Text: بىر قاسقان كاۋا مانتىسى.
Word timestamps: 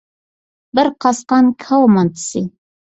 بىر 0.79 0.91
قاسقان 1.07 1.55
كاۋا 1.67 1.95
مانتىسى. 1.99 2.47